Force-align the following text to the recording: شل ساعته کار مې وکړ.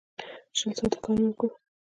شل 0.57 0.69
ساعته 0.77 0.97
کار 1.03 1.17
مې 1.21 1.25
وکړ. 1.29 1.49